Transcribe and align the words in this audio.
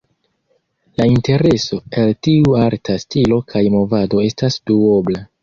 La 1.01 1.05
intereso 1.11 1.79
el 2.05 2.09
tiu 2.29 2.57
arta 2.63 2.97
stilo 3.05 3.39
kaj 3.53 3.63
movado 3.77 4.27
estas 4.31 4.61
duobla. 4.73 5.25